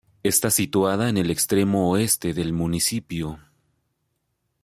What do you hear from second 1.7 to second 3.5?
oeste del municipio.